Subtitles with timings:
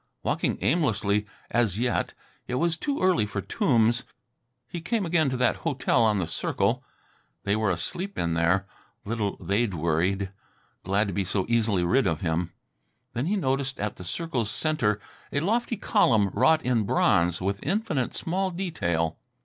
[0.23, 2.15] Walking aimlessly as yet
[2.47, 4.03] it was too early for tombs
[4.67, 6.83] he came again to that hotel on the circle.
[7.43, 8.65] They were asleep in there.
[9.05, 10.31] Little they'd worried
[10.83, 12.51] glad to be so easily rid of him.
[13.13, 14.99] Then he noticed at the circle's centre
[15.31, 19.19] a lofty column wrought in bronze with infinite small detail.